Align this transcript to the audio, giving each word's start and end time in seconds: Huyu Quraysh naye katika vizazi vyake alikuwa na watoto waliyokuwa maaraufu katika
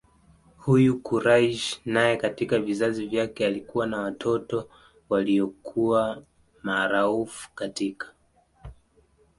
Huyu 0.57 0.99
Quraysh 1.01 1.81
naye 1.85 2.17
katika 2.17 2.59
vizazi 2.59 3.05
vyake 3.07 3.45
alikuwa 3.45 3.87
na 3.87 3.97
watoto 4.01 4.69
waliyokuwa 5.09 6.23
maaraufu 6.63 7.51
katika 7.55 8.11